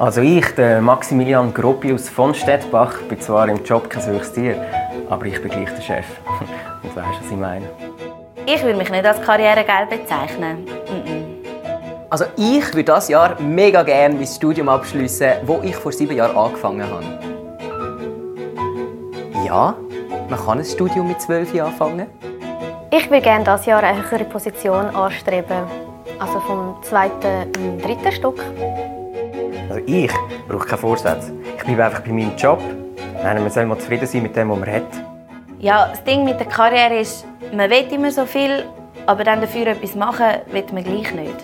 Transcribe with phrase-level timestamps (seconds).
[0.00, 4.64] Also ich, der Maximilian Gropius von Stettbach, bin zwar im Job kein höchstes Tier,
[5.10, 6.06] aber ich bin gleich der Chef.
[6.84, 7.68] Und weißt, was ich meine.
[8.46, 10.68] Ich würde mich nicht als Karrieregeil bezeichnen.
[12.08, 16.36] Also ich würde das Jahr mega gerne mein Studium abschließen, wo ich vor sieben Jahren
[16.36, 17.04] angefangen habe.
[19.44, 19.74] Ja,
[20.30, 22.06] man kann ein Studium mit zwölf Jahren anfangen.
[22.92, 25.64] Ich würde gerne dieses Jahr eine höhere Position anstreben.
[26.20, 28.38] Also vom zweiten im dritten Stock.
[29.90, 30.12] Ich
[30.46, 31.32] brauche keinen Vorsatz.
[31.56, 32.60] Ich bleibe einfach bei meinem Job.
[33.22, 34.82] Nein, man soll mal zufrieden sein mit dem, was man hat.
[35.60, 37.24] Ja, das Ding mit der Karriere ist,
[37.54, 38.66] man will immer so viel,
[39.06, 41.36] aber dann dafür etwas machen, will man gleich nicht.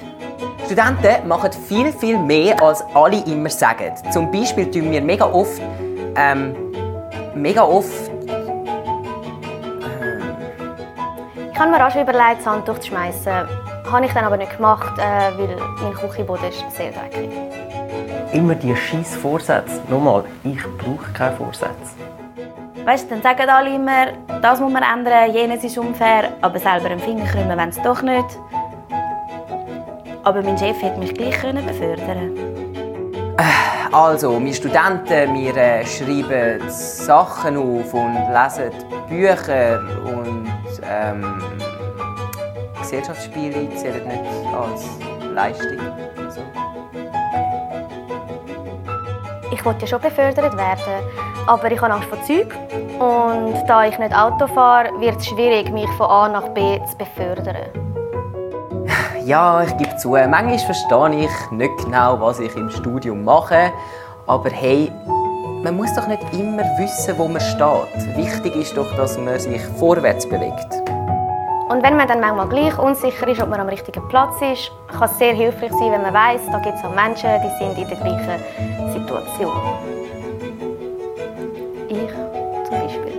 [0.67, 3.95] Studenten machen viel, viel mehr, als alle immer sagen.
[4.13, 5.63] Zum Beispiel tun wir mega oft,
[6.15, 6.55] ähm,
[7.35, 8.11] mega oft
[11.51, 13.33] Ich habe mir auch schon überlegt, das Handtuch zu schmeißen.
[13.91, 17.31] Habe ich dann aber nicht gemacht, äh, weil mein Küchenboden ist sehr dreckig.
[18.35, 19.81] Immer die scheiß Vorsätze.
[19.89, 21.95] Nochmal, ich brauche keine Vorsätze.
[22.85, 24.09] Weißt du, dann sagen alle immer,
[24.43, 28.03] das muss man ändern, jenes ist unfair, aber selber einen Finger krümmen wenn es doch
[28.03, 28.27] nicht.
[30.25, 32.37] Aber mein Chef hätte mich gleich können befördern
[33.93, 38.73] Also, wir Studenten, wir äh, schreiben Sachen auf und lesen
[39.09, 40.49] Bücher und
[40.91, 41.41] ähm,
[42.81, 44.85] Gesellschaftsspiele zählen nicht als
[45.33, 45.79] Leistung.
[49.55, 51.05] Ich wollte ja schon befördert werden,
[51.47, 52.53] aber ich habe Angst vor Zeug.
[52.99, 56.99] Und da ich nicht Auto fahre, wird es schwierig, mich von A nach B zu
[56.99, 57.57] befördern.
[59.25, 63.73] Ja, ich gebe zu, manchmal verstehe ich nicht genau, was ich im Studium mache.
[64.27, 64.93] Aber hey,
[65.63, 68.17] man muss doch nicht immer wissen, wo man steht.
[68.17, 70.84] Wichtig ist doch, dass man sich vorwärts bewegt.
[71.75, 75.11] Und wenn man dann manchmal gleich unsicher ist, ob man am richtigen Platz ist, kann
[75.11, 77.89] es sehr hilfreich sein, wenn man weiß, da gibt es auch Menschen, die sind in
[77.89, 79.53] der gleichen Situation.
[81.89, 83.13] Ich zum Beispiel.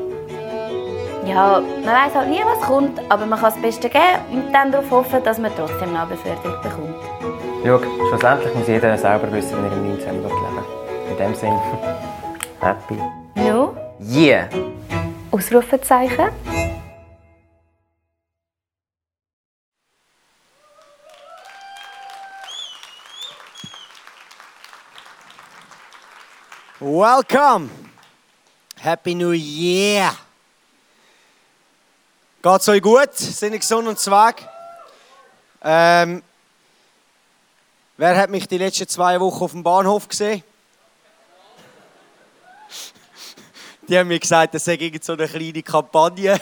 [1.26, 4.72] Ja, man weiß halt nie, was kommt, aber man kann das Beste geben und dann
[4.72, 6.96] darauf hoffen, dass man trotzdem eine Beförderung bekommt.
[7.66, 10.24] Schau, schlussendlich muss jeder selber wissen, wie er im 19.
[10.24, 10.32] leben.
[11.12, 11.62] In dem Sinne,
[12.62, 13.02] happy.
[13.36, 13.76] No?
[14.00, 14.48] Yeah!
[15.30, 16.30] Ausrufezeichen.
[26.98, 27.70] Welcome.
[28.78, 30.16] Happy New Year.
[32.42, 33.14] Geht's euch gut?
[33.14, 34.36] Sind ihr gesund und zwag?
[35.62, 36.24] Ähm,
[37.98, 40.42] wer hat mich die letzten zwei Wochen auf dem Bahnhof gesehen?
[43.90, 46.40] Die haben mir gesagt, das sei so eine kleine Kampagne.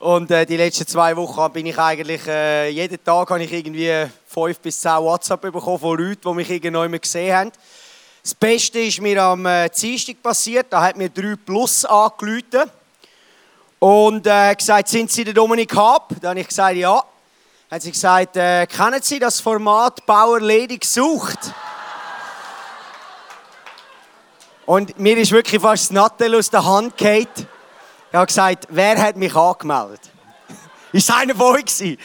[0.00, 4.08] Und äh, die letzten zwei Wochen bin ich eigentlich, äh, jeden Tag habe ich irgendwie
[4.26, 7.52] fünf bis zehn WhatsApp bekommen von Leuten, die mich irgendwann gesehen haben.
[8.24, 10.68] Das Beste ist mir am äh, Dienstag passiert.
[10.70, 12.70] Da hat mir 3 Plus angerufen
[13.80, 16.10] und äh, gesagt, sind Sie der Dominik Hab?
[16.20, 17.02] Dann habe ich gesagt, ja.
[17.68, 21.52] Dann hat sie gesagt, äh, kennen Sie das Format Bauer ledig sucht?
[24.66, 27.26] Und mir ist wirklich fast das Nattel aus der Hand gefallen.
[27.36, 30.00] Ich habe gesagt, wer hat mich angemeldet?
[30.92, 31.98] ist einer von euch?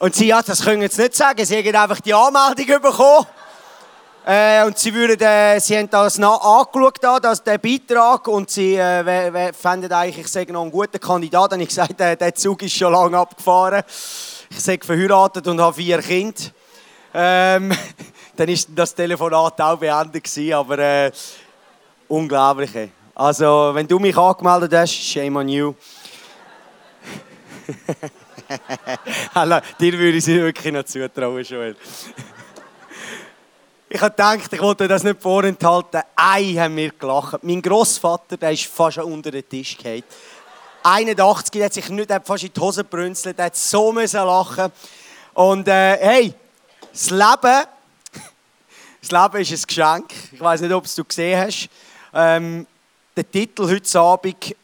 [0.00, 1.44] Und sie, ja, das können Sie nicht sagen.
[1.44, 3.26] Sie haben einfach die Anmeldung bekommen.
[4.30, 8.74] Äh, und sie, würden, äh, sie haben das angeschaut, da, das, den Beitrag, und sie
[8.74, 11.54] äh, fänden eigentlich, ich sage noch einen guten Kandidat.
[11.54, 13.82] Und ich gesagt, äh, der Zug ist schon lange abgefahren.
[14.50, 16.42] Ich sage verheiratet und habe vier Kinder.
[17.14, 17.72] Ähm,
[18.36, 21.10] dann war das Telefonat auch beendet gewesen, aber äh,
[22.06, 22.90] unglaublich.
[23.14, 25.74] Also, wenn du mich angemeldet hast, shame on you.
[29.80, 31.76] Dir würde ich sie wirklich noch zutrauen, Joel.
[33.90, 36.02] Ich habe gedacht, ich wollte das nicht vorenthalten.
[36.14, 37.42] Ei haben wir gelacht.
[37.42, 40.02] Mein Großvater, der ist fast unter den Tisch gefallen.
[40.82, 44.20] 81, der hat sich nicht hat fast in die Hose brünzelt, der hat so müssen
[44.20, 44.70] lachen.
[45.32, 46.34] Und äh, hey,
[46.92, 47.64] das Leben,
[49.00, 50.12] das Leben ist ein Geschenk.
[50.32, 51.70] Ich weiß nicht, ob es du gesehen hast.
[52.12, 52.66] Ähm,
[53.16, 54.54] der Titel heute Abend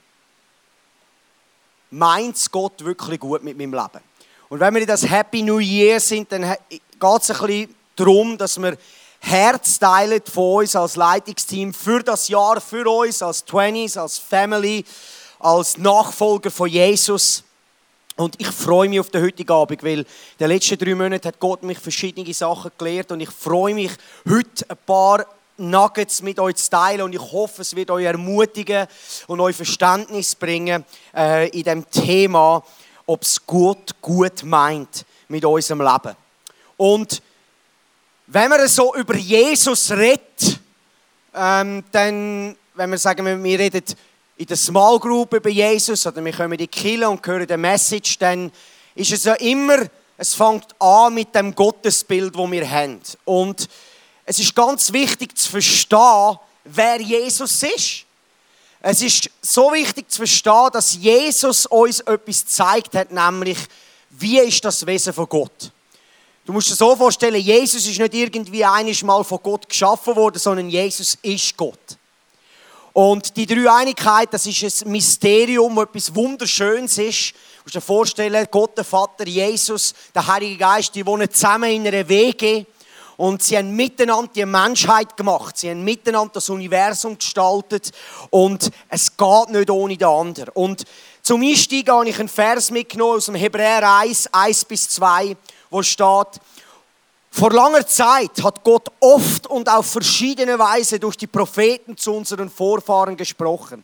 [1.90, 4.04] meint Gott wirklich gut mit meinem Leben.
[4.50, 8.36] Und wenn wir in das Happy New Year sind, dann geht es ein bisschen darum,
[8.36, 8.76] dass wir
[9.26, 14.84] Herz teilen von uns als Leitungsteam für das Jahr, für uns als Twenties, als Family,
[15.38, 17.42] als Nachfolger von Jesus.
[18.16, 20.06] Und ich freue mich auf den heutigen Abend, weil in
[20.38, 23.92] den letzten drei Monaten hat Gott mich verschiedene Sachen gelehrt und ich freue mich,
[24.28, 25.26] heute ein paar
[25.56, 28.86] Nuggets mit euch zu teilen und ich hoffe, es wird euch ermutigen
[29.26, 30.84] und euch Verständnis bringen
[31.16, 32.62] äh, in dem Thema,
[33.06, 36.14] ob es Gott gut meint mit unserem Leben.
[36.76, 37.22] Und
[38.26, 40.60] wenn man so über Jesus redet,
[41.34, 43.84] ähm, dann, wenn wir sagen, wir reden
[44.36, 47.56] in der Small Group über Jesus oder wir kommen in die Kille und hören die
[47.56, 48.50] Message, dann
[48.94, 49.78] ist es ja immer,
[50.16, 53.00] es fängt an mit dem Gottesbild, wo wir haben.
[53.24, 53.68] Und
[54.24, 58.04] es ist ganz wichtig zu verstehen, wer Jesus ist.
[58.80, 63.58] Es ist so wichtig zu verstehen, dass Jesus uns etwas gezeigt hat, nämlich,
[64.10, 65.72] wie ist das Wesen von Gott.
[66.46, 70.68] Du musst dir so vorstellen, Jesus ist nicht irgendwie einmal von Gott geschaffen worden, sondern
[70.68, 71.96] Jesus ist Gott.
[72.92, 77.32] Und die Dreieinigkeit, das ist ein Mysterium, etwas Wunderschönes ist.
[77.32, 81.86] Du musst dir vorstellen, Gott, der Vater, Jesus, der Heilige Geist, die wohnen zusammen in
[81.88, 82.66] einer Wege.
[83.16, 85.56] Und sie haben miteinander die Menschheit gemacht.
[85.56, 87.90] Sie haben miteinander das Universum gestaltet.
[88.28, 90.50] Und es geht nicht ohne den anderen.
[90.50, 90.84] Und
[91.22, 95.36] zum Einstieg habe ich einen Vers mitgenommen aus dem Hebräer 1, 1 bis 2
[95.74, 96.40] wo steht,
[97.32, 102.48] vor langer Zeit hat Gott oft und auf verschiedene Weise durch die Propheten zu unseren
[102.48, 103.82] Vorfahren gesprochen.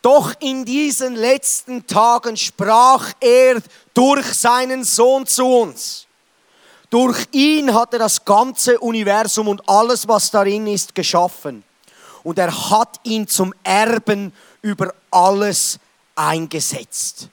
[0.00, 3.60] Doch in diesen letzten Tagen sprach er
[3.92, 6.06] durch seinen Sohn zu uns.
[6.88, 11.62] Durch ihn hat er das ganze Universum und alles, was darin ist, geschaffen.
[12.22, 14.32] Und er hat ihn zum Erben
[14.62, 15.78] über alles
[16.14, 17.28] eingesetzt.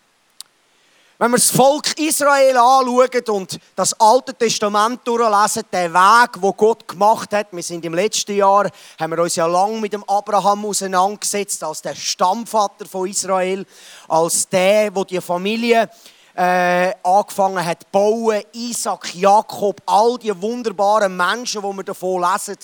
[1.21, 6.87] Wenn wir das Volk Israel anschauen und das Alte Testament durchlesen, der Weg, wo Gott
[6.87, 10.63] gemacht hat, wir sind im letzten Jahr, haben wir uns ja lang mit dem Abraham
[10.63, 13.65] auseinandergesetzt, als der Stammvater von Israel,
[14.07, 15.89] als der, wo die Familie
[16.35, 22.55] äh, angefangen hat zu bauen, Isaac, Jakob, all die wunderbaren Menschen, die wir davon lesen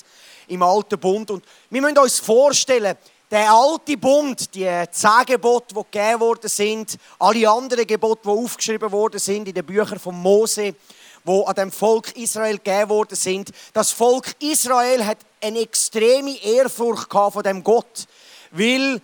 [0.47, 1.29] im Alten Bund.
[1.29, 2.95] Und wir müssen uns vorstellen,
[3.31, 8.91] der alte Bund, die zehn Gebote, die gegeben worden sind, alle anderen Gebote, die aufgeschrieben
[8.91, 10.75] worden sind in den Büchern von Mose,
[11.23, 13.49] wo an dem Volk Israel gegeben worden sind.
[13.73, 18.05] Das Volk Israel hat eine extreme Ehrfurcht von dem Gott,
[18.51, 19.01] weil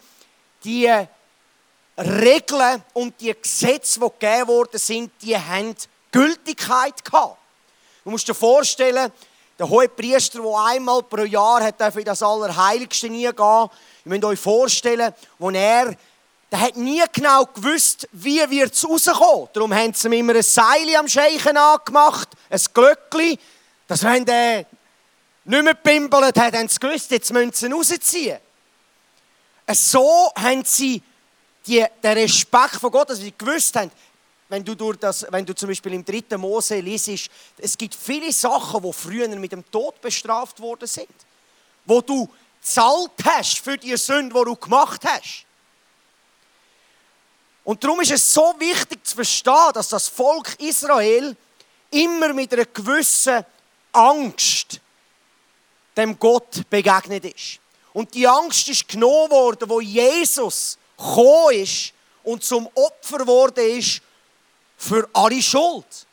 [0.64, 0.90] die
[1.98, 5.76] Regeln und die Gesetze, die gegeben worden sind, die haben
[6.12, 7.38] Gültigkeit gehabt.
[8.04, 9.12] Du musst dir vorstellen,
[9.62, 13.70] der hohe Priester, der einmal pro Jahr hat in das Allerheiligste nie gehen
[14.04, 15.96] Ihr müsst euch vorstellen, wo er,
[16.52, 19.50] der hat nie genau gewusst, wie wird es rauskommen.
[19.54, 23.38] Darum haben sie ihm immer ein Seil am Scheichen angemacht, ein Glöckchen,
[23.88, 24.66] dass wenn der
[25.46, 28.40] nicht mehr pimpelt hat, haben sie gewusst, jetzt müssen sie ihn rausziehen.
[29.72, 31.04] So haben sie
[31.68, 33.92] die, den Respekt von Gott, dass sie gewusst haben,
[34.52, 38.34] wenn du, durch das, wenn du zum Beispiel im dritten Mose liest, es gibt viele
[38.34, 41.08] Sachen, die früher mit dem Tod bestraft worden sind.
[41.86, 42.30] Wo du
[42.62, 45.46] zahlt hast für die Sünde, die du gemacht hast.
[47.64, 51.38] Und darum ist es so wichtig zu verstehen, dass das Volk Israel
[51.90, 53.46] immer mit einer gewissen
[53.94, 54.82] Angst
[55.96, 57.60] dem Gott begegnet ist.
[57.94, 61.94] Und die Angst ist genommen worden, wo Jesus gekommen ist
[62.24, 64.02] und zum Opfer geworden ist
[64.82, 66.08] für alle Schuld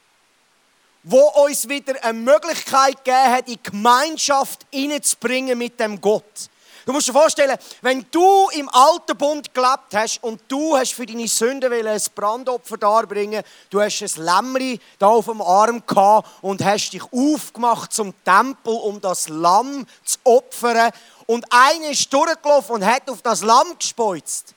[1.10, 6.50] wo uns wieder eine Möglichkeit gegeben hat, in Gemeinschaft hineinzubringen mit dem Gott.
[6.84, 11.06] Du musst dir vorstellen, wenn du im alten Bund gelebt hast und du hast für
[11.06, 16.64] deine Sünden ein Brandopfer darbringen, du hast ein Lämmri da auf dem Arm gehabt und
[16.64, 20.90] hast dich aufgemacht zum Tempel, um das Lamm zu opfern.
[21.26, 24.54] Und einer ist durchgelaufen und hat auf das Lamm gespeuzt.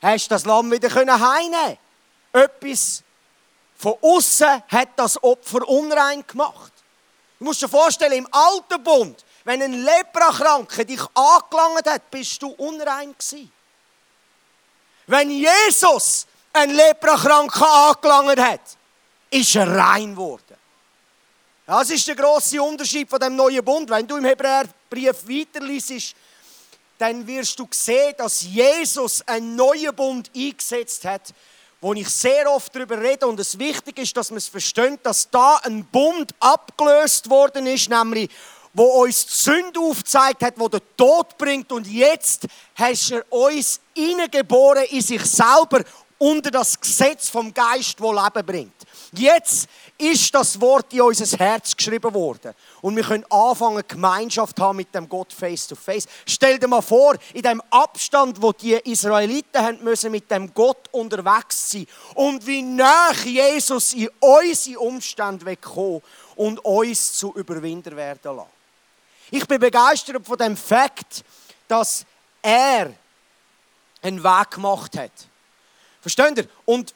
[0.00, 1.78] Hast du das Lamm wieder heimnehmen
[2.32, 3.03] Etwas
[3.84, 6.72] von außen hat das Opfer unrein gemacht.
[7.38, 12.48] Du musst dir vorstellen, im alten Bund, wenn ein Leprakranker dich angelangt hat, bist du
[12.48, 13.52] unrein gewesen.
[15.06, 18.60] Wenn Jesus einen Leprakranken angelangt hat,
[19.28, 20.56] ist er rein geworden.
[21.66, 23.90] Das ist der große Unterschied von dem neuen Bund.
[23.90, 26.16] Wenn du im Hebräerbrief weiterliest,
[26.96, 31.34] dann wirst du sehen, dass Jesus einen neuen Bund eingesetzt hat,
[31.84, 35.28] wo ich sehr oft darüber rede und es wichtig ist, dass man es versteht, dass
[35.28, 38.30] da ein Bund abgelöst worden ist, nämlich
[38.72, 43.80] wo uns die Sünde aufgezeigt hat, wo der Tod bringt und jetzt hast er uns
[43.94, 45.84] hineingeboren in sich selber
[46.16, 48.74] unter das Gesetz vom Geist, wo Leben bringt.
[49.12, 52.54] Jetzt ist das Wort in unser Herz geschrieben worden.
[52.84, 56.04] Und wir können anfangen, Gemeinschaft haben mit dem Gott face to face.
[56.26, 60.90] Stell dir mal vor, in dem Abstand, wo die Israeliten haben müssen mit dem Gott
[60.92, 66.02] unterwegs sein und wie nah Jesus in unsere Umstände wegkommen
[66.36, 68.50] und uns zu Überwinder werden lassen.
[69.30, 71.24] Ich bin begeistert von dem Fakt,
[71.66, 72.04] dass
[72.42, 72.92] er
[74.02, 75.12] einen Weg gemacht hat.
[76.02, 76.48] Versteht ihr?
[76.66, 76.94] Und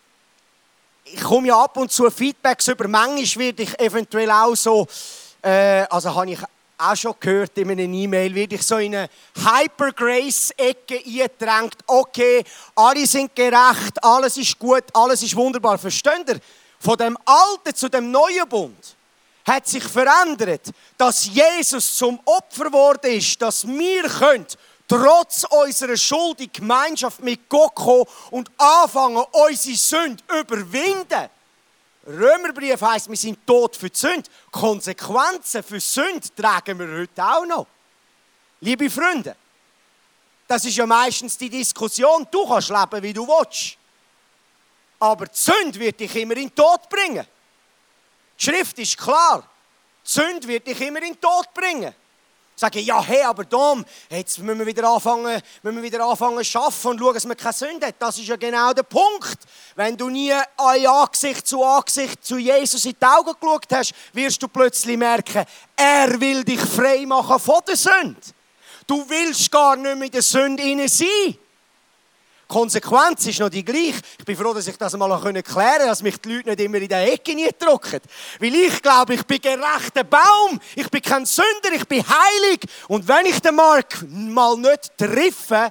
[1.06, 2.86] ich komme ja ab und zu Feedbacks über.
[2.88, 4.86] Manchmal werde ich eventuell auch so
[5.42, 6.38] äh, also habe ich
[6.78, 11.76] auch schon gehört in einem E-Mail, werde ich so in eine Hyper-Grace-Ecke eingedrängt.
[11.86, 15.76] Okay, alle sind gerecht, alles ist gut, alles ist wunderbar.
[15.76, 16.40] Versteht ihr?
[16.78, 18.96] Von dem Alten zu dem Neuen Bund
[19.44, 24.46] hat sich verändert, dass Jesus zum Opfer geworden ist, dass wir können,
[24.86, 31.28] trotz unserer Schuld in Gemeinschaft mit Gott kommen und anfangen, unsere Sünde überwinden.
[32.08, 34.30] Römerbrief heißt, wir sind tot für die Sünde.
[34.50, 37.66] Konsequenzen für Sünde tragen wir heute auch noch.
[38.60, 39.36] Liebe Freunde,
[40.46, 42.26] das ist ja meistens die Diskussion.
[42.30, 43.76] Du kannst leben, wie du willst.
[44.98, 47.26] Aber die Sünde wird dich immer in den Tod bringen.
[48.38, 49.46] Die Schrift ist klar.
[50.02, 51.94] Die Sünde wird dich immer in den Tod bringen.
[52.58, 56.58] Sagen, ja, hey, aber Dom, jetzt müssen wir wieder anfangen, müssen wir wieder anfangen zu
[56.58, 57.94] arbeiten und schauen, dass wir keine Sünde haben.
[58.00, 59.38] Das ist ja genau der Punkt.
[59.76, 64.42] Wenn du nie ein Angesicht zu Angesicht zu Jesus in die Augen geschaut hast, wirst
[64.42, 65.44] du plötzlich merken,
[65.76, 68.20] er will dich frei machen von der Sünde.
[68.88, 71.38] Du willst gar nicht mehr in der Sünde sein.
[72.48, 74.00] Konsequenz ist noch die gleiche.
[74.18, 76.78] Ich bin froh, dass ich das mal klären konnte, dass mich die Leute nicht immer
[76.78, 78.00] in der Ecke drücken.
[78.40, 80.58] Weil ich glaube, ich bin gerechter Baum.
[80.74, 82.60] Ich bin kein Sünder, ich bin heilig.
[82.88, 85.70] Und wenn ich den Mark mal nicht treffe,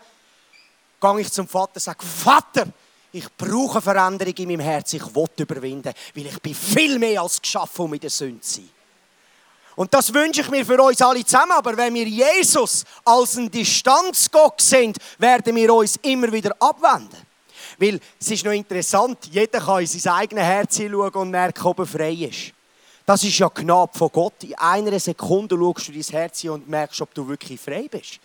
[1.01, 2.67] gehe ich zum Vater und sage, Vater,
[3.12, 4.93] ich brauche Veränderung in meinem Herz.
[4.93, 8.62] Ich will überwinden, weil ich bin viel mehr als geschaffen, um in der Sünde zu
[8.62, 8.76] sein.
[9.77, 11.51] Und das wünsche ich mir für uns alle zusammen.
[11.51, 17.22] Aber wenn wir Jesus als ein Distanzgott sind, werden wir uns immer wieder abwenden.
[17.77, 21.77] Weil es ist noch interessant, jeder kann in sein eigenes Herz hinschauen und merken, ob
[21.77, 22.53] er frei ist.
[23.05, 24.43] Das ist ja knapp von Gott.
[24.43, 28.19] In einer Sekunde schaust du dein Herz hin und merkst, ob du wirklich frei bist.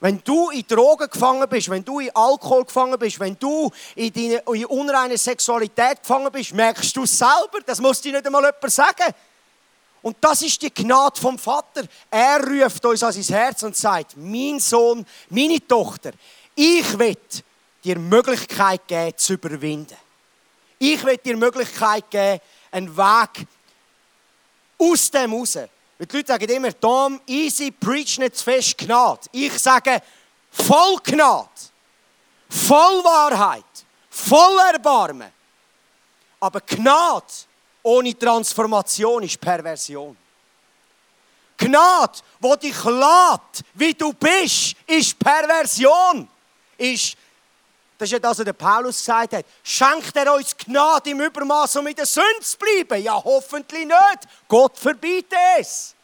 [0.00, 4.12] Wenn du in Drogen gefangen bist, wenn du in Alkohol gefangen bist, wenn du in
[4.12, 7.60] deine in unreine Sexualität gefangen bist, merkst du es selber.
[7.64, 9.14] Das muss dir nicht einmal jemand sagen.
[10.06, 11.82] Und das ist die Gnade vom Vater.
[12.08, 16.12] Er ruft uns an sein Herz und sagt, mein Sohn, meine Tochter,
[16.54, 17.16] ich will
[17.82, 19.96] dir Möglichkeit geben, zu überwinden.
[20.78, 23.48] Ich will dir Möglichkeit geben, einen Weg
[24.78, 25.56] aus dem raus.
[25.56, 29.22] Weil die Leute sagen immer, Tom, easy, preach nicht zu fest Gnade.
[29.32, 30.00] Ich sage,
[30.52, 31.48] voll Gnade,
[32.48, 33.64] voll Wahrheit,
[34.08, 35.32] voll Erbarmen.
[36.38, 37.24] Aber Gnade
[37.86, 40.16] ohne Transformation ist Perversion.
[41.56, 46.28] Gnade, wo dich lädt, wie du bist, ist Perversion.
[46.76, 47.16] Ist,
[47.96, 49.46] das ist ja das, was der Paulus gesagt hat.
[49.62, 53.02] Schenkt er uns Gnade im Übermaß, um in der Sünde zu bleiben?
[53.02, 54.28] Ja, hoffentlich nicht.
[54.48, 55.94] Gott verbietet es.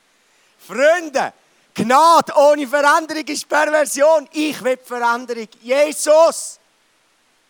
[0.67, 1.33] Freunde,
[1.75, 4.29] Gnade ohne Veränderung ist Perversion.
[4.33, 5.49] Ich will Veränderung.
[5.61, 6.61] Jesus,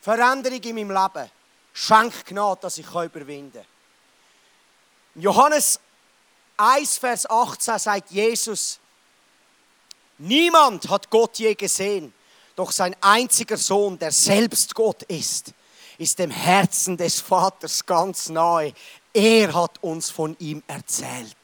[0.00, 1.30] Veränderung in meinem Leben.
[1.74, 3.71] Schenk Gnade, dass ich überwinden kann.
[5.14, 5.78] Johannes
[6.56, 8.78] 1, Vers 18 sagt Jesus,
[10.18, 12.14] niemand hat Gott je gesehen,
[12.56, 15.52] doch sein einziger Sohn, der selbst Gott ist,
[15.98, 18.72] ist dem Herzen des Vaters ganz nahe.
[19.12, 21.36] Er hat uns von ihm erzählt.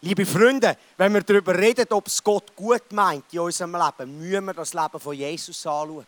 [0.00, 4.44] Liebe Freunde, wenn wir darüber reden, ob es Gott gut meint in unserem Leben, müssen
[4.44, 6.06] wir das Leben von Jesus anschauen.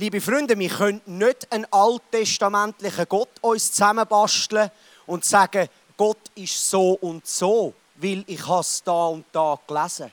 [0.00, 4.70] Liebe Freunde, wir können nicht einen alttestamentlichen Gott uns zusammenbasteln
[5.04, 10.10] und sagen, Gott ist so und so, weil ich es da und da gelesen.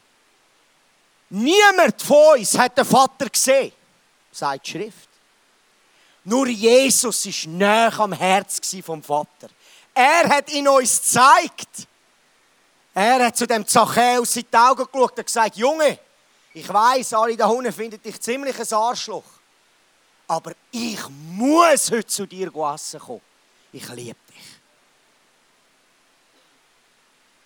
[1.30, 3.72] Niemand von uns hat den Vater gesehen,
[4.30, 5.08] sagt die Schrift.
[6.26, 9.48] Nur Jesus ist näher am Herz vom Vater.
[9.94, 11.88] Er hat ihn uns gezeigt.
[12.94, 15.98] Er hat zu dem Zachäus in die Augen geschaut und gesagt, Junge,
[16.54, 19.37] ich weiß, alle da unten finden dich ziemlich ein Arschloch
[20.28, 23.22] aber ich muss heute zu dir essen kommen.
[23.72, 24.58] Ich liebe dich.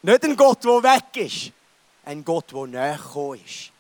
[0.02, 1.52] Nicht ein Gott, der weg ist,
[2.06, 3.72] ein Gott, der näher ist.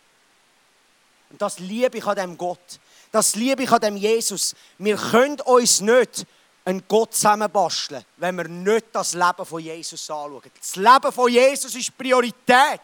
[1.32, 2.80] Und das liebe ich an dem Gott.
[3.12, 4.56] Das liebe ich an dem Jesus.
[4.78, 6.26] Wir können uns nicht
[6.64, 10.52] einen Gott zusammenbasteln, wenn wir nicht das Leben von Jesus anschauen.
[10.60, 12.82] Das Leben von Jesus ist Priorität.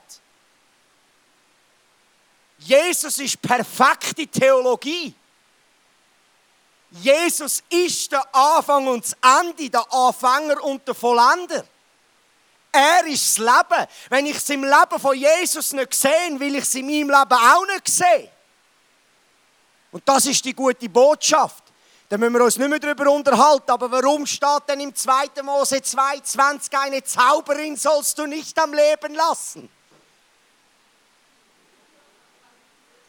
[2.57, 5.13] Jesus ist perfekte Theologie.
[6.91, 11.65] Jesus ist der Anfang und das Ende, der Anfänger und der Vollender.
[12.71, 13.87] Er ist das Leben.
[14.09, 17.33] Wenn ich es im Leben von Jesus nicht sehe, will ich es in meinem Leben
[17.33, 18.29] auch nicht sehen.
[19.91, 21.63] Und das ist die gute Botschaft.
[22.09, 23.71] Da müssen wir uns nicht mehr darüber unterhalten.
[23.71, 25.41] Aber warum steht denn im 2.
[25.43, 29.69] Mose 2,20 eine Zauberin sollst du nicht am Leben lassen?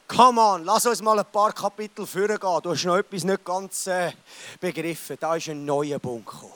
[0.09, 2.39] Come on, lass uns mal ein paar Kapitel vorgehen.
[2.41, 4.11] Du hast noch etwas nicht ganz äh,
[4.59, 5.19] begriffen.
[5.21, 6.55] Da ist ein neuer Punkt gekommen.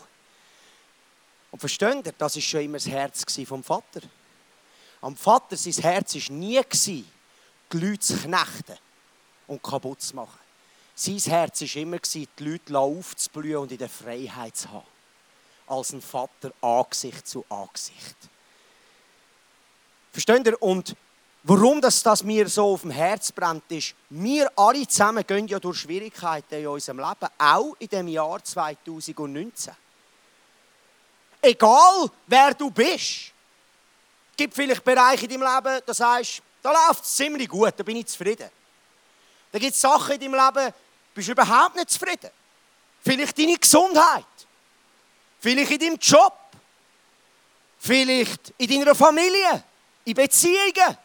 [1.50, 4.00] Und versteht ihr, das war schon immer das Herz vom Vater.
[5.02, 7.04] Am Vater, sein Herz war nie, die
[7.73, 8.78] Leute zu knechten
[9.47, 10.38] und kaputt zu machen.
[10.94, 14.87] Sein Herz war immer, die Leute aufzublühen und in der Freiheit zu haben.
[15.66, 18.16] Als ein Vater Angesicht zu Angesicht.
[20.11, 20.62] Versteht ihr?
[20.62, 20.97] Und
[21.45, 25.59] warum das, das mir so auf dem Herz brennt, ist, wir alle zusammen gehen ja
[25.59, 29.75] durch Schwierigkeiten in unserem Leben, auch in dem Jahr 2019.
[31.41, 33.33] Egal, wer du bist.
[34.31, 37.83] Es gibt vielleicht Bereiche in deinem Leben, da sagst da läuft es ziemlich gut, da
[37.83, 38.49] bin ich zufrieden.
[39.51, 40.73] Da gibt es Sachen in deinem Leben,
[41.13, 42.31] bist du überhaupt nicht zufrieden.
[43.03, 44.25] Vielleicht deine Gesundheit.
[45.41, 46.35] Vielleicht in deinem Job.
[47.79, 49.65] Vielleicht in deiner Familie.
[50.05, 50.97] In Beziehungen.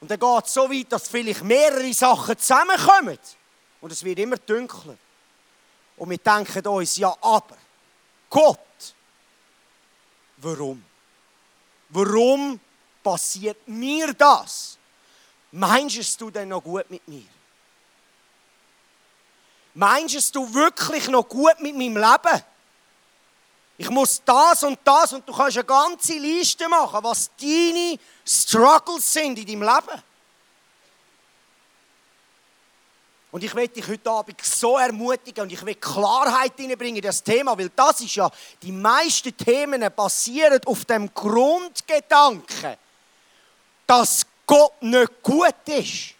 [0.00, 3.18] Und dann geht es so weit, dass vielleicht mehrere Sachen zusammenkommen.
[3.80, 4.96] Und es wird immer dunkler.
[5.96, 7.56] Und wir denken uns, ja, aber
[8.30, 8.94] Gott,
[10.36, 10.84] warum?
[11.88, 12.60] Warum
[13.02, 14.78] passiert mir das?
[15.50, 17.26] Meinst du denn noch gut mit mir?
[19.74, 22.44] Meinst du wirklich noch gut mit meinem Leben?
[23.80, 29.12] Ich muss das und das und du kannst eine ganze Liste machen, was deine Struggles
[29.12, 30.02] sind in deinem Leben.
[33.30, 37.22] Und ich möchte dich heute Abend so ermutigen und ich will Klarheit hineinbringen in das
[37.22, 38.28] Thema, weil das ist ja,
[38.62, 42.76] die meisten Themen basieren auf dem Grundgedanken,
[43.86, 46.14] dass Gott nicht gut ist.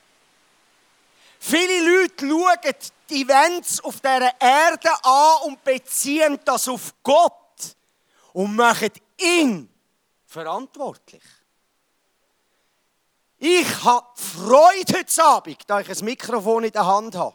[1.40, 2.74] Viele Leute schauen
[3.10, 7.47] die Events auf dieser Erde an und beziehen das auf Gott
[8.38, 9.68] und machen ihn
[10.24, 11.24] verantwortlich.
[13.36, 17.34] Ich habe Freude heute Abend, da ich ein Mikrofon in der Hand habe.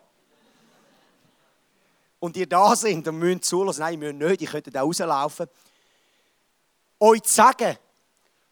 [2.22, 3.81] Und ihr da sind und müsst zulassen.
[3.81, 5.50] Nein, ihr müsst nicht, ich könnte da rauslaufen.
[7.01, 7.77] Euch zu sagen,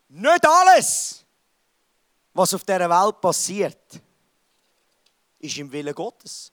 [0.09, 1.25] nicht alles,
[2.33, 4.01] was auf dieser Welt passiert,
[5.39, 6.51] ist im Willen Gottes.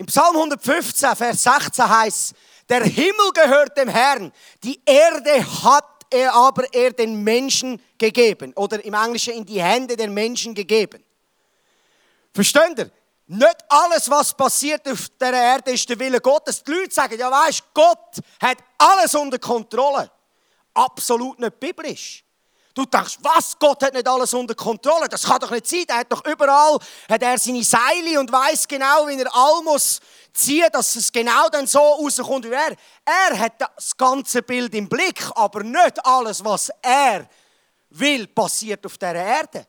[0.00, 2.34] Im Psalm 115, Vers 16 heißt
[2.70, 4.32] der Himmel gehört dem Herrn,
[4.64, 8.54] die Erde hat er aber er den Menschen gegeben.
[8.54, 11.04] Oder im Englischen in die Hände der Menschen gegeben.
[12.32, 12.90] Versteht ihr?
[13.26, 16.64] Nicht alles, was passiert auf der Erde, ist der Wille Gottes.
[16.64, 20.10] Die Leute sagen, ja weißt, Gott hat alles unter Kontrolle.
[20.72, 22.24] Absolut nicht biblisch.
[22.80, 23.58] Du denkst, was?
[23.58, 25.06] Gott hat nicht alles unter Kontrolle.
[25.06, 25.84] Das kann doch nicht sein.
[25.86, 26.78] Er hat doch überall
[27.10, 30.00] hat er seine Seile und weiß genau, wie er all muss
[30.32, 32.74] ziehen, dass es genau dann so rauskommt wie er.
[33.04, 37.28] Er hat das ganze Bild im Blick, aber nicht alles, was er
[37.90, 39.66] will, passiert auf dieser Erde.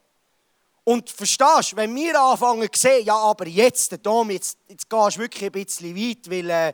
[0.85, 5.17] Und verstehst, du, wenn wir anfangen zu sehen, ja, aber jetzt, Dom, jetzt, jetzt gehst
[5.17, 6.73] du wirklich ein bisschen weit, weil äh,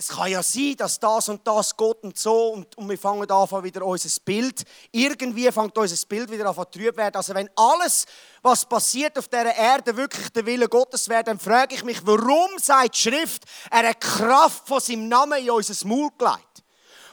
[0.00, 3.28] es kann ja sein, dass das und das Gott und so und, und wir fangen
[3.28, 7.16] an wieder unser Bild, irgendwie fängt unser Bild wieder an trüb werden.
[7.16, 8.06] Also wenn alles,
[8.40, 12.48] was passiert auf dieser Erde, wirklich der Wille Gottes wäre, dann frage ich mich, warum
[12.58, 16.62] sagt die Schrift, er hat Kraft von seinem Namen in unser Maul gelegt?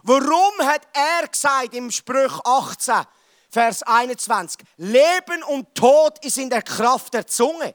[0.03, 3.01] Warum hat er gesagt im Sprüch 18,
[3.49, 7.73] Vers 21, Leben und Tod ist in der Kraft der Zunge?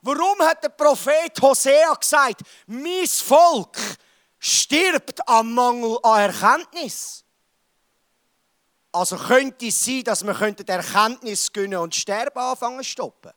[0.00, 3.76] Warum hat der Prophet Hosea gesagt, mein Volk
[4.42, 7.24] stirbt am Mangel an Erkenntnis.
[8.90, 13.30] Also könnte es sein, dass wir die Erkenntnis gönnen und Sterben anfangen stoppen.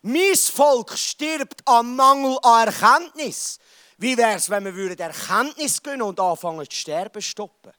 [0.00, 3.58] Mein Volk stirbt am Mangel an Erkenntnis.
[3.98, 7.72] Wie wäre es, wenn wir Erkenntnis gönnen und anfangen zu sterben stoppen?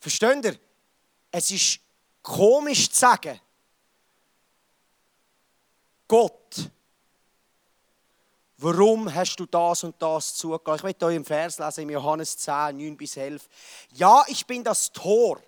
[0.00, 0.58] Versteht ihr?
[1.30, 1.78] Es ist
[2.22, 3.40] komisch zu sagen,
[6.08, 6.70] Gott
[8.58, 10.76] Warum hast du das und das zugelassen?
[10.76, 13.48] Ich möchte euch im Vers lesen, im Johannes 10, 9 bis 11.
[13.92, 15.40] Ja, ich bin das Tor.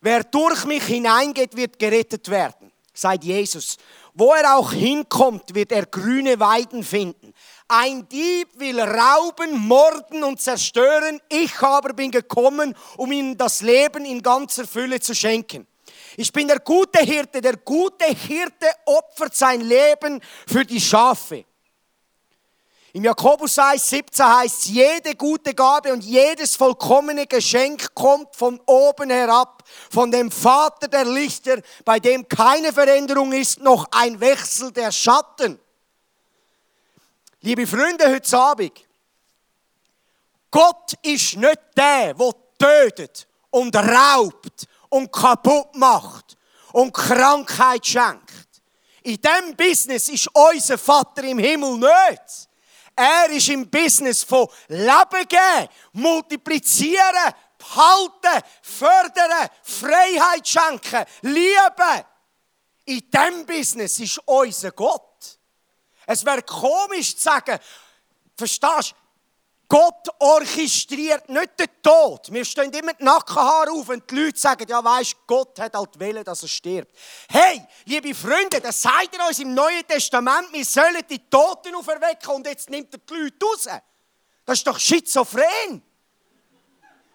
[0.00, 3.76] Wer durch mich hineingeht, wird gerettet werden, sagt Jesus.
[4.14, 7.34] Wo er auch hinkommt, wird er grüne Weiden finden.
[7.68, 11.20] Ein Dieb will rauben, morden und zerstören.
[11.28, 15.66] Ich aber bin gekommen, um ihnen das Leben in ganzer Fülle zu schenken.
[16.16, 17.42] Ich bin der gute Hirte.
[17.42, 21.44] Der gute Hirte opfert sein Leben für die Schafe.
[22.92, 28.58] Im Jakobus 1, 17 heißt es, jede gute Gabe und jedes vollkommene Geschenk kommt von
[28.64, 34.72] oben herab, von dem Vater der Lichter, bei dem keine Veränderung ist, noch ein Wechsel
[34.72, 35.58] der Schatten.
[37.40, 38.72] Liebe Freunde, heute Abend,
[40.50, 46.36] Gott ist nicht der, der tötet und raubt und kaputt macht
[46.72, 48.32] und Krankheit schenkt.
[49.02, 52.45] In diesem Business ist unser Vater im Himmel nicht.
[52.96, 62.04] Er ist im Business von Leben geben, multiplizieren, behalten, fördern, Freiheit schenken, lieben.
[62.86, 65.38] In diesem Business ist unser Gott.
[66.06, 67.58] Es wäre komisch zu sagen,
[68.36, 69.05] verstehst du,
[69.68, 72.32] Gott orchestriert nicht den Tod.
[72.32, 75.98] Wir stehen immer die Nackenhaare auf, wenn die Leute sagen, ja weisst, Gott hat halt
[75.98, 76.96] wollen, dass er stirbt.
[77.28, 82.34] Hey, liebe Freunde, das sagt er uns im Neuen Testament, wir sollen die Toten auferwecken
[82.34, 83.68] und jetzt nimmt er die Leute raus.
[84.44, 85.82] Das ist doch schizophren.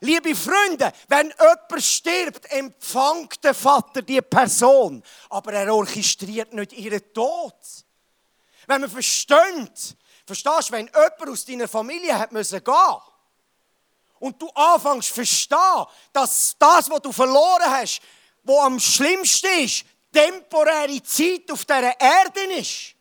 [0.01, 7.13] Liebe Freunde, wenn jemand stirbt, empfängt der Vater die Person, aber er orchestriert nicht ihren
[7.13, 7.53] Tod.
[8.67, 13.01] Wenn man versteht, verstehst du, wenn jemand aus deiner Familie hat müssen gehen
[14.19, 18.01] und du anfängst zu verstehen, dass das, was du verloren hast,
[18.43, 22.95] wo am schlimmsten ist, temporäre Zeit auf dieser Erde ist,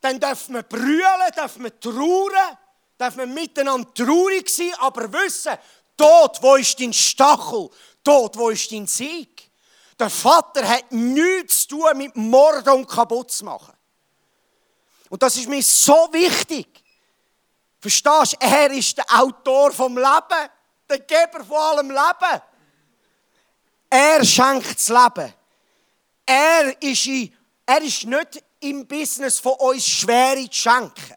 [0.00, 2.58] dann darf man brüllen, darf man trauern,
[2.98, 5.56] darf man miteinander traurig sein, aber wissen,
[5.96, 7.70] dort, wo ist dein Stachel,
[8.02, 9.50] dort, wo ist dein Sieg.
[9.98, 13.74] Der Vater hat nichts zu tun mit Morden und kaputt zu machen.
[15.12, 16.66] Und das ist mir so wichtig.
[17.78, 18.46] Verstehst du?
[18.46, 20.48] Er ist der Autor vom Leben,
[20.88, 22.42] der Geber von allem Leben.
[23.90, 25.34] Er schenkt das Leben.
[26.24, 27.30] Er ist, in,
[27.66, 31.16] er ist nicht im Business von uns Schwere zu schenken.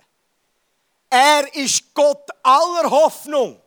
[1.10, 3.62] Er ist Gott aller Hoffnung.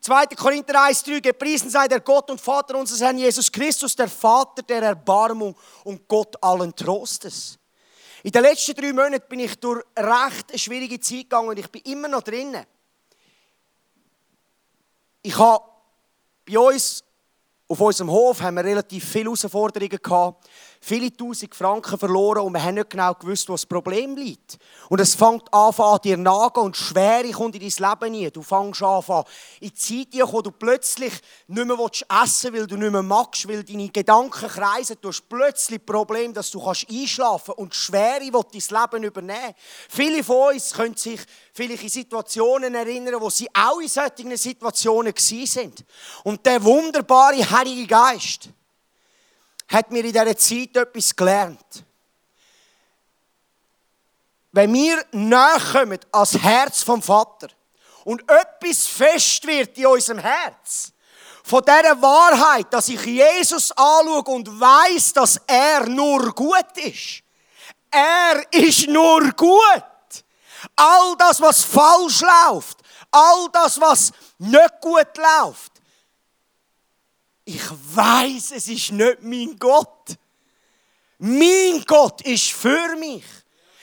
[0.00, 0.26] 2.
[0.26, 4.82] Korinther 1,3 Gepriesen sei der Gott und Vater unseres Herrn Jesus Christus, der Vater der
[4.82, 7.59] Erbarmung und Gott allen Trostes.
[8.22, 11.70] In den letzten drei Monaten bin ich durch recht eine schwierige Zeit gegangen und ich
[11.70, 12.66] bin immer noch drinnen.
[15.22, 15.64] Ich habe
[16.46, 17.04] bei uns
[17.68, 20.48] auf unserem Hof haben wir relativ viele Herausforderungen gehabt,
[20.80, 24.58] viele tausend Franken verloren und wir haben nicht genau gewusst, wo das Problem liegt.
[24.88, 28.30] Und es fängt an, an dir nagen und Schwere kommt in dein Leben nie.
[28.30, 29.24] Du fängst an,
[29.60, 31.12] in die Zeit wo du plötzlich
[31.48, 31.76] nicht mehr
[32.22, 34.96] essen willst, weil du nicht mehr magst, weil deine Gedanken kreisen.
[35.00, 39.54] Du hast plötzlich das Problem, dass du einschlafen kannst und Schwere will dein Leben übernehmen.
[39.88, 41.20] Viele von uns können sich
[41.52, 45.84] vielleicht in Situationen erinnern, wo sie auch in solchen Situationen sind.
[46.24, 48.50] Und der wunderbare Heilige Geist
[49.70, 51.84] hat mir in dieser Zeit etwas gelernt
[54.52, 57.48] wenn wir näher kommen als Herz vom Vater
[58.04, 60.92] und etwas fest wird in unserem Herz,
[61.44, 67.22] von dieser Wahrheit, dass ich Jesus anschaue und weiß, dass er nur gut ist.
[67.90, 69.84] Er ist nur gut.
[70.76, 72.78] All das, was falsch läuft,
[73.10, 75.69] all das, was nicht gut läuft,
[77.50, 80.16] ich weiß, es ist nicht mein Gott.
[81.18, 83.24] Mein Gott ist für mich.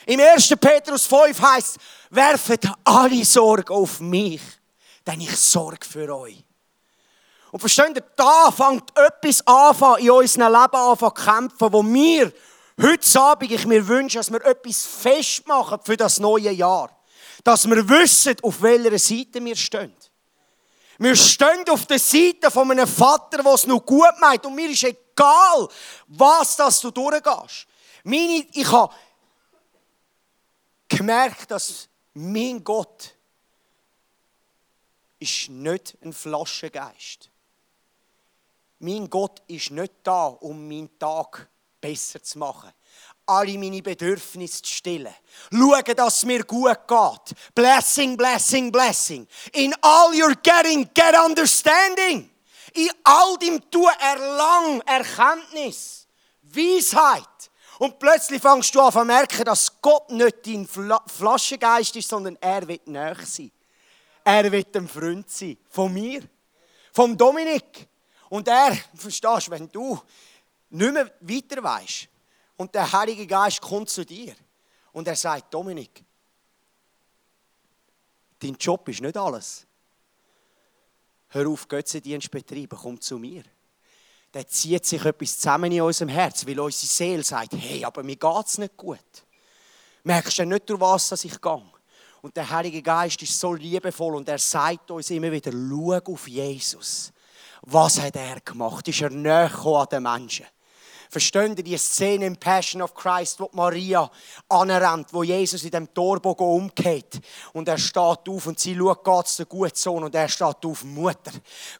[0.06, 0.54] Im 1.
[0.58, 1.76] Petrus 5 heißt,
[2.10, 4.40] werfet alle Sorge auf mich,
[5.06, 6.42] denn ich sorge für euch.
[7.50, 12.32] Und versteht ihr, da fängt etwas an, in unserem Leben an zu kämpfen, wo wir
[12.80, 16.90] heute Abend, ich mir wünsche, dass wir etwas festmachen für das neue Jahr.
[17.44, 19.94] Dass wir wissen, auf welcher Seite wir stehen.
[20.98, 24.44] Wir stehen auf der Seite von einem Vater, der es noch gut meint.
[24.44, 25.68] Und mir ist egal,
[26.08, 27.66] was das du durchgehst.
[28.02, 28.92] Meine, ich habe
[30.88, 33.14] gemerkt, dass mein Gott
[35.20, 37.30] ist nicht ein Flaschengeist.
[38.80, 41.48] Mein Gott ist nicht da, um meinen Tag
[41.80, 42.72] besser zu machen.
[43.28, 45.14] Alle meine Bedürfnisse zu stillen.
[45.52, 47.36] Schauen, dass es mir gut geht.
[47.54, 49.26] Blessing, blessing, blessing.
[49.52, 52.30] In all you're getting, get understanding.
[52.74, 56.06] In all dem Tu erlang Erkenntnis,
[56.42, 62.36] Weisheit, und plötzlich fängst du an zu merken, dass Gott nicht dein Flaschengeist ist, sondern
[62.40, 63.52] er wird näher sein.
[64.24, 65.56] Er wird ein Freund sein.
[65.70, 66.22] Von mir.
[66.92, 67.88] Vom Dominik.
[68.28, 70.00] Und er, verstehst du, wenn du
[70.70, 72.08] nicht mehr weiter weißt
[72.58, 74.34] und der Heilige Geist kommt zu dir
[74.92, 76.04] und er sagt, Dominik,
[78.38, 79.66] dein Job ist nicht alles.
[81.28, 83.44] Hör auf, Götzendienst betreiben, komm zu mir
[84.32, 88.16] dann zieht sich etwas zusammen in unserem Herz, weil unsere Seele sagt, hey, aber mir
[88.16, 88.98] geht es nicht gut.
[90.04, 91.62] Merkst du nicht, durch was dass ich gehe?
[92.20, 96.28] Und der Heilige Geist ist so liebevoll und er sagt uns immer wieder, schau auf
[96.28, 97.12] Jesus.
[97.62, 98.86] Was hat er gemacht?
[98.88, 100.46] Ist er näher an den Menschen?
[101.10, 104.10] Verstehen ihr die Szene im Passion of Christ, wo Maria
[104.48, 107.20] anrennt, wo Jesus in dem Torbogen umgeht
[107.52, 110.84] und er steht auf und sie schaut, geht's der gute Sohn und er steht auf,
[110.84, 111.32] Mutter,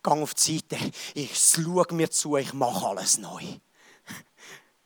[0.03, 0.79] gang auf die Seite,
[1.15, 3.43] ich schaue mir zu, ich mache alles neu.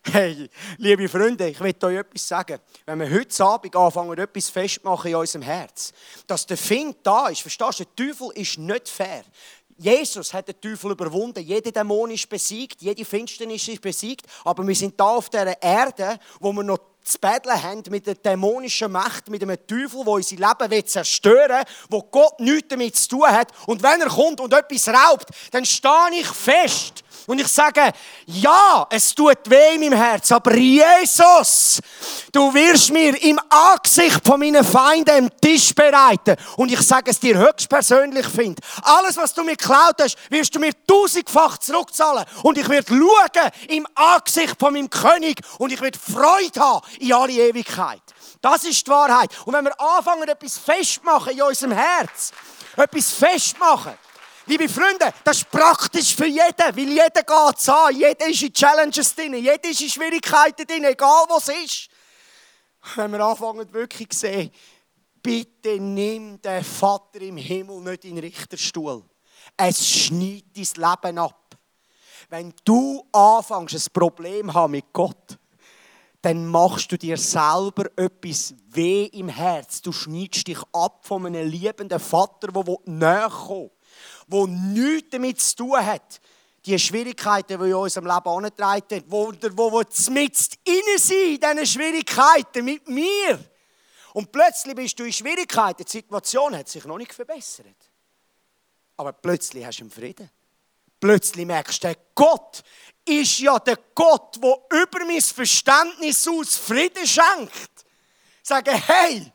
[0.05, 2.59] Hey, liebe Freunde, ich will euch etwas sagen.
[2.87, 5.93] Wenn wir heute Abend anfangen, etwas festmachen in unserem Herz,
[6.27, 9.23] dass der Find da ist, verstehst du, der Teufel ist nicht fair.
[9.83, 11.45] Jesus hat den Teufel überwunden.
[11.45, 14.27] Jede Dämon ist besiegt, jede Finsternis ist besiegt.
[14.45, 18.15] Aber wir sind da auf dieser Erde, wo wir noch zu betteln haben mit der
[18.15, 23.09] dämonischen Macht, mit einem Teufel, der unser Leben zerstören will, wo Gott nichts damit zu
[23.09, 23.51] tun hat.
[23.67, 27.93] Und wenn er kommt und etwas raubt, dann stehe ich fest und ich sage,
[28.27, 31.81] ja, es tut weh in meinem Herz, aber Jesus,
[32.33, 36.37] du wirst mir im Angesicht von meinen Feinden einen Tisch bereiten.
[36.57, 38.63] Und ich sage es dir höchstpersönlich, finde.
[38.83, 42.25] Alles, was du mir geklaut hast, wirst du mir tausendfach zurückzahlen.
[42.43, 47.13] Und ich werde schauen im Angesicht von meinem König und ich werde Freude haben in
[47.13, 48.03] alle Ewigkeit.
[48.41, 49.31] Das ist die Wahrheit.
[49.45, 52.33] Und wenn wir anfangen, etwas festmachen in unserem Herz,
[52.77, 53.93] etwas festmachen,
[54.47, 57.95] Liebe Freunde, das ist praktisch für jeden, weil jeder geht es an.
[57.95, 61.89] Jeder ist in Challenges drin, jeder ist in Schwierigkeiten drin, egal was ist.
[62.97, 64.51] Wenn wir anfangen wirklich sehen,
[65.23, 69.05] bitte nimm den Vater im Himmel nicht in den Richterstuhl.
[69.57, 71.57] Es schneidet dein Leben ab.
[72.29, 75.39] Wenn du anfängst, ein Problem haben mit Gott,
[76.21, 79.83] dann machst du dir selber etwas weh im Herz.
[79.83, 83.71] Du schneidest dich ab von einem liebenden Vater, der näher kommt
[84.33, 86.21] wo nichts damit zu tun hat,
[86.65, 91.67] die Schwierigkeiten, die in unserem Leben angetragen wo, wo, wo mit innen sind, in diesen
[91.67, 93.39] Schwierigkeiten mit mir.
[94.15, 97.91] Und plötzlich bist du in Schwierigkeiten, die Situation hat sich noch nicht verbessert.
[98.97, 100.31] Aber plötzlich hast du einen Frieden.
[101.01, 102.63] Plötzlich merkst du, der Gott
[103.05, 107.85] ist ja der Gott, der über mein Verständnis aus Frieden schenkt.
[108.43, 109.33] Sagen, hey,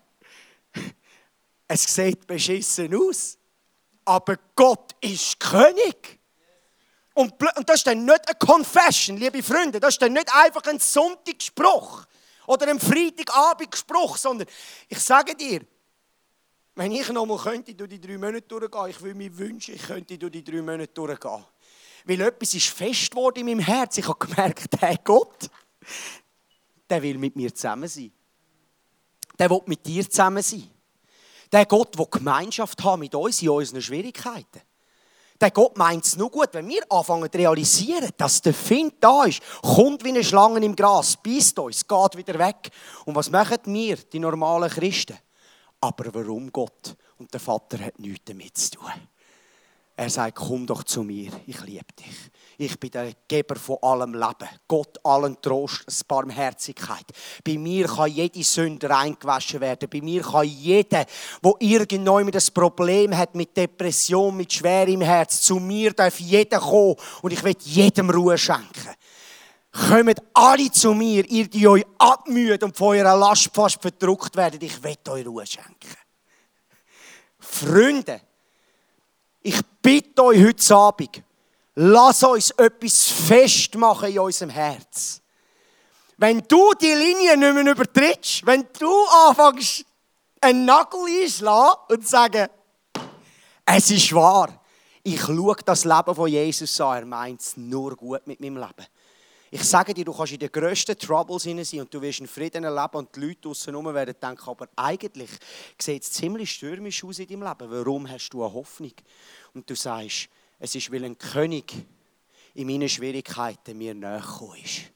[1.68, 3.38] es sieht beschissen aus
[4.08, 6.20] aber Gott ist König.
[7.14, 7.34] Und,
[7.66, 9.80] das ist dann nicht eine Confession, liebe Freunde.
[9.80, 12.06] Das ist dann nicht einfach ein Sonntagsspruch
[12.46, 14.48] oder ein Freitagabendspruch, sondern
[14.88, 15.62] ich sage dir,
[16.76, 19.84] wenn ich noch mal könnte durch die drei Monate durchgehen, ich würde mir wünschen, ich
[19.84, 21.44] könnte durch die drei Monate durchgehen.
[22.06, 23.98] Weil etwas ist fest geworden in meinem Herz.
[23.98, 25.50] Ich habe gemerkt, hey Gott,
[26.90, 28.12] der will mit mir zusammen sein.
[29.38, 30.70] Der will mit dir zusammen sein.
[31.52, 34.62] Der Gott, der Gemeinschaft hat mit uns in unseren Schwierigkeiten.
[35.40, 39.26] Der Gott meint es nur gut, wenn wir anfangen zu realisieren, dass der Find da
[39.26, 42.72] ist, kommt wie eine Schlange im Gras, beißt uns, geht wieder weg.
[43.06, 45.18] Und was machen wir, die normalen Christen?
[45.80, 46.96] Aber warum Gott?
[47.20, 48.92] Und der Vater hat nichts damit zu tun.
[50.00, 52.32] Er sagt, komm doch zu mir, ich liebe dich.
[52.60, 54.48] Ich bin der Geber von allem Leben.
[54.68, 57.06] Gott allen Trost, Barmherzigkeit.
[57.44, 59.90] Bei mir kann jede Sünde reingewaschen werden.
[59.90, 61.04] Bei mir kann jeder,
[61.44, 66.60] der irgendwann das Problem hat mit Depression, mit schwer im Herz, zu mir darf jeder
[66.60, 68.94] kommen und ich will jedem Ruhe schenken.
[69.72, 74.62] Kommt alle zu mir, ihr, die euch abmüht und von eurer Last fast verdruckt werdet.
[74.62, 75.96] Ich will euch Ruhe schenken.
[77.40, 78.22] Freunde,
[79.42, 81.24] ich bitte euch heute Abend,
[81.76, 85.22] lass uns etwas festmachen in unserem Herz.
[86.18, 88.92] Wenn du die Linie nicht mehr übertrittst, wenn du
[89.28, 89.86] anfängst,
[90.42, 92.48] einen Nagel einschlagen und sagen,
[93.66, 94.50] es ist wahr,
[95.04, 98.88] ich schaue das Leben von Jesus an, er meint es nur gut mit meinem Leben.
[99.50, 102.66] Ich sage dir, du kannst in den grössten Troubles sein und du wirst in Frieden
[102.66, 105.30] erleben und die Leute draussen herum werden denken, aber eigentlich
[105.80, 107.72] sieht es ziemlich stürmisch aus in deinem Leben.
[107.72, 108.92] Warum hast du eine Hoffnung?
[109.54, 110.28] Und du sagst,
[110.60, 111.74] es ist, weil ein König
[112.56, 114.24] in meinen Schwierigkeiten mir näher
[114.62, 114.92] ist.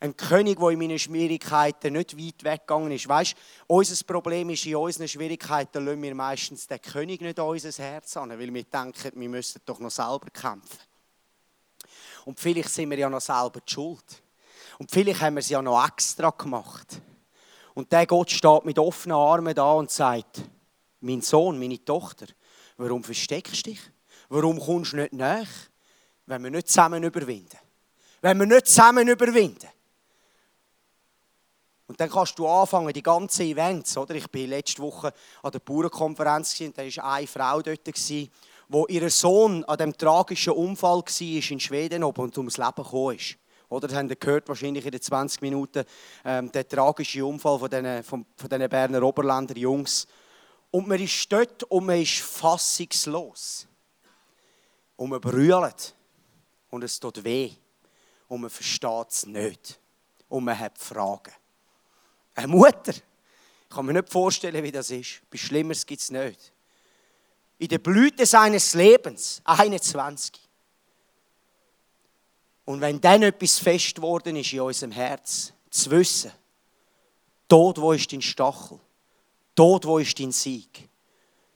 [0.00, 3.06] Ein König, der in meinen Schwierigkeiten nicht weit weggegangen ist.
[3.06, 3.36] Weißt du,
[3.74, 8.16] unser Problem ist, in unseren Schwierigkeiten lassen wir meistens den König nicht an unser Herz
[8.16, 10.91] an, weil wir denken, wir müssten doch noch selber kämpfen.
[12.24, 14.22] Und vielleicht sind wir ja noch selber die schuld.
[14.78, 17.00] Und vielleicht haben wir es ja noch extra gemacht.
[17.74, 20.42] Und der Gott steht mit offenen Armen da und sagt,
[21.00, 22.26] mein Sohn, meine Tochter,
[22.76, 23.80] warum versteckst du dich?
[24.28, 25.48] Warum kommst du nicht nach?
[26.26, 27.58] Wenn wir nicht zusammen überwinden.
[28.20, 29.68] Wenn wir nicht zusammen überwinden.
[31.86, 34.14] Und dann kannst du anfangen, die ganzen Events, oder?
[34.14, 37.86] Ich war letzte Woche an der Bauernkonferenz und da war eine Frau dort,
[38.72, 43.16] wo ihr Sohn an dem tragischen Unfall war in Schweden oben und ums Leben gekommen
[43.16, 43.36] ist.
[43.68, 45.84] Oder das habt ihr gehört, wahrscheinlich in den 20 Minuten,
[46.24, 50.06] ähm, der tragische Unfall von diesen, von, von diesen Berner Oberländer Jungs.
[50.70, 53.66] Und man ist dort und man ist fassungslos.
[54.96, 55.94] Und man brüllt.
[56.70, 57.50] Und es tut weh.
[58.28, 59.78] Und man versteht es nicht.
[60.28, 61.32] Und man hat Fragen.
[62.34, 65.20] Eine Mutter, ich kann mir nicht vorstellen, wie das ist.
[65.26, 66.51] Etwas Schlimmeres gibt es nicht
[67.62, 70.32] in der Blüte seines Lebens, 21.
[72.64, 76.32] Und wenn dann etwas fest geworden ist in unserem Herz, zu wissen,
[77.46, 78.80] dort, wo ist dein Stachel,
[79.54, 80.88] dort, wo ist dein Sieg,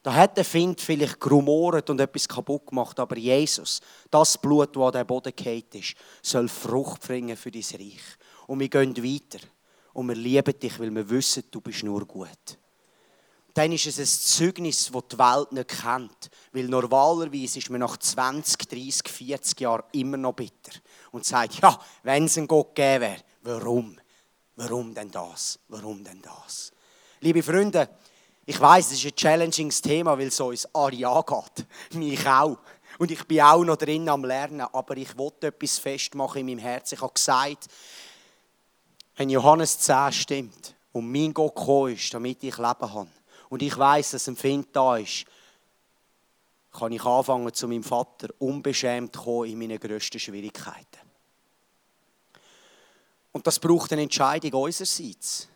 [0.04, 4.82] da hat der Find vielleicht grumort und etwas kaputt gemacht, aber Jesus, das Blut, das
[4.84, 8.16] an den Boden gefallen ist, soll Frucht bringen für dein Reich.
[8.46, 9.44] Und wir gehen weiter.
[9.92, 12.58] Und wir lieben dich, weil wir wissen, du bist nur gut.
[13.56, 16.30] Dann ist es ein Zeugnis, das die Welt nicht kennt.
[16.52, 20.72] Weil normalerweise ist man nach 20, 30, 40 Jahren immer noch bitter.
[21.10, 23.96] Und sagt, ja, wenn es einen Gott gegeben wäre, warum?
[24.56, 25.58] Warum denn das?
[25.68, 26.70] Warum denn das?
[27.20, 27.88] Liebe Freunde,
[28.44, 31.66] ich weiß, es ist ein challenging Thema, weil es uns alle angeht.
[31.94, 32.58] Mich auch.
[32.98, 36.58] Und ich bin auch noch drin am Lernen, aber ich wollte etwas festmachen in meinem
[36.58, 36.96] Herzen.
[36.96, 37.68] Ich habe gesagt,
[39.16, 43.08] wenn Johannes 10 stimmt und mein Gott gekommen ist, damit ich Leben habe,
[43.48, 45.24] und ich weiß, dass ein Find da ist,
[46.72, 51.00] kann ich anfangen, zu meinem Vater unbeschämt zu kommen in meinen grössten Schwierigkeiten.
[53.32, 55.48] Und das braucht eine Entscheidung unsererseits.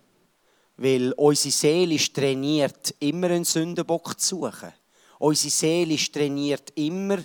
[0.77, 4.73] Weil unsere Seele ist trainiert, immer einen Sündenbock zu suchen.
[5.19, 7.19] Unsere Seele ist trainiert, immer,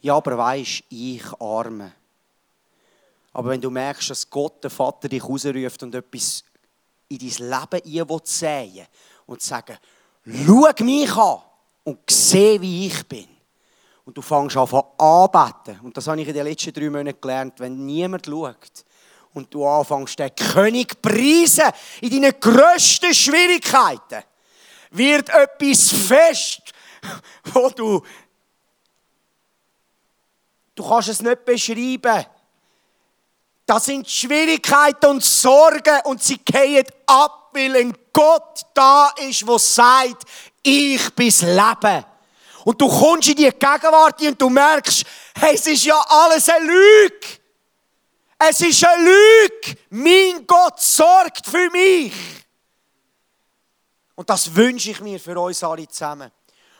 [0.00, 1.92] ja, aber weisst, ich arme.
[3.32, 6.44] Aber wenn du merkst, dass Gott, der Vater, dich rausruft und etwas
[7.08, 8.86] in dein Leben säen
[9.26, 9.78] und sagen,
[10.24, 11.38] schau mich an
[11.84, 13.28] und sehe, wie ich bin.
[14.04, 15.80] Und du fängst an zu anbeten.
[15.82, 17.60] Und das habe ich in den letzten drei Monaten gelernt.
[17.60, 18.84] Wenn niemand schaut,
[19.34, 24.22] und du anfängst, den König preisen in deinen grössten Schwierigkeiten,
[24.90, 26.62] wird etwas fest,
[27.52, 28.02] wo du,
[30.74, 32.26] du kannst es nicht beschreiben.
[33.64, 39.58] Das sind Schwierigkeiten und Sorgen und sie gehen ab, weil ein Gott da ist, der
[39.58, 40.24] sagt,
[40.62, 42.04] ich bin das Leben.
[42.64, 46.66] Und du kommst in die Gegenwart und du merkst, hey, es ist ja alles eine
[46.66, 47.26] Lüge.
[48.38, 49.78] Es ist eine Lüge.
[49.90, 52.12] Mein Gott sorgt für mich.
[54.14, 56.30] Und das wünsche ich mir für uns alle zusammen.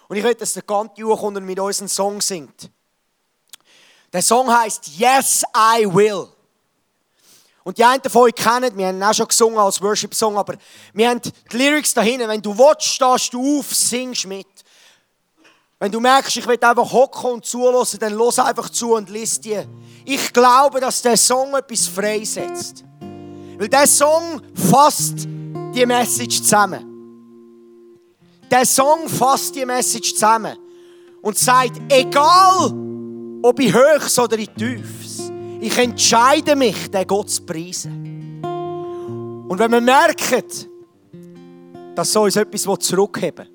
[0.08, 2.70] Und ich will, dass der ganze Juchunter mit uns einen Song singt.
[4.12, 6.28] Der Song heißt Yes, I Will.
[7.64, 10.55] Und die einen von euch kennen, wir haben ihn auch schon gesungen als Worship-Song, aber
[10.92, 12.29] wir haben die Lyrics dahinter.
[12.29, 14.46] Wenn du willst, stehst du auf, singst mit.
[15.79, 19.40] Wenn du merkst, ich will einfach hocken und zulassen, dann los einfach zu und lies
[19.40, 19.61] die.
[20.05, 22.85] Ich glaube, dass der Song etwas freisetzt.
[23.59, 25.27] Weil der Song fasst
[25.75, 26.88] die Message zusammen.
[28.51, 30.57] Der Song fasst die Message zusammen
[31.22, 32.72] und sagt, egal
[33.42, 35.21] ob ich höchst oder in tiefs,
[35.62, 38.42] ich entscheide mich, den Gott zu preisen.
[39.48, 40.42] Und wenn wir merken,
[41.94, 43.46] dass so uns etwas zurückheben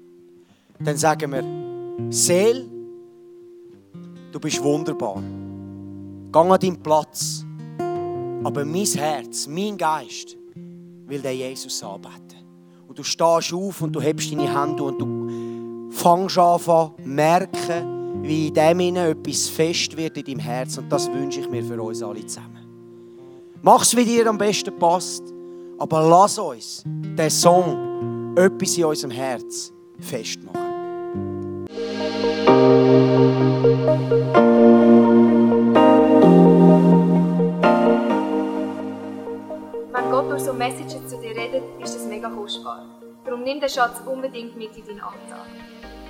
[0.80, 2.70] dann sagen wir, Seel,
[4.32, 5.22] du bist wunderbar.
[6.32, 7.44] Geh an deinen Platz.
[8.44, 10.38] Aber mein Herz, mein Geist
[11.08, 12.46] will den Jesus anbeten.
[12.88, 17.97] Und du stehst auf und du hebst deine Hände und du fängst an zu merken,
[18.28, 20.78] wie in dem Sinne etwas fest wird in deinem Herz.
[20.78, 22.66] Und das wünsche ich mir für uns alle zusammen.
[23.62, 25.24] Mach es, wie dir am besten passt.
[25.80, 30.62] Aber lass uns den Song etwas in unserem Herz festmachen.
[39.94, 42.86] Wenn Gott durch so Messages zu dir redet, ist das mega kostbar.
[43.24, 45.46] Darum nimm den Schatz unbedingt mit in deinen Alltag.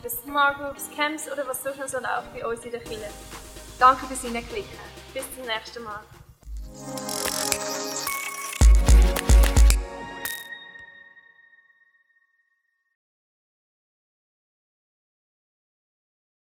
[0.00, 3.10] über Smart Groups, Camps oder was sonst noch so läuft bei uns in der Kirche.
[3.78, 4.78] Danke fürs Hineinklicken.
[5.12, 6.00] Bis zum nächsten Mal.